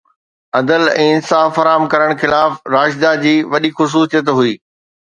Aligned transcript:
عدل 0.59 0.85
۽ 1.03 1.05
انصاف 1.17 1.53
فراهم 1.59 1.85
ڪرڻ 1.93 2.15
خلافت 2.23 2.59
راشده 2.77 3.15
جي 3.23 3.37
وڏي 3.55 3.75
خصوصيت 3.81 4.37
هئي 4.39 4.61